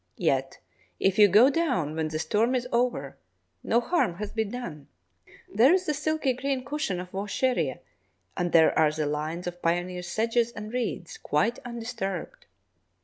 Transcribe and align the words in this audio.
Yet 0.17 0.57
if 0.99 1.19
you 1.19 1.27
go 1.27 1.51
down 1.51 1.95
when 1.95 2.07
the 2.07 2.17
storm 2.17 2.55
is 2.55 2.67
over, 2.71 3.17
no 3.61 3.79
harm 3.79 4.15
has 4.15 4.31
been 4.31 4.49
done: 4.49 4.87
there 5.47 5.75
is 5.75 5.85
the 5.85 5.93
silky 5.93 6.33
green 6.33 6.65
cushion 6.65 6.99
of 6.99 7.11
vaucheria, 7.11 7.77
and 8.35 8.51
there 8.51 8.75
are 8.75 8.91
the 8.91 9.05
lines 9.05 9.45
of 9.45 9.61
pioneer 9.61 10.01
sedges 10.01 10.51
and 10.53 10.73
reeds 10.73 11.19
quite 11.19 11.59
undisturbed! 11.63 12.47